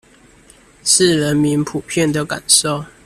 [0.83, 2.83] 是人民普遍的感受